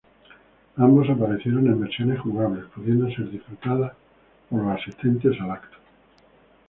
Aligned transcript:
Ambos 0.77 1.11
aparecieron 1.11 1.67
en 1.67 1.79
versiones 1.79 2.19
jugables 2.21 2.65
pudiendo 2.73 3.07
ser 3.11 3.29
disfrutado 3.29 3.91
por 4.49 4.63
los 4.63 4.75
asistentes 4.81 5.39
al 5.39 5.49
evento. 5.49 5.77